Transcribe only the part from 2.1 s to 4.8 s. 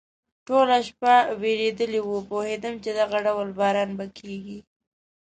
پوهېدم چې دغه ډول باران به کېږي.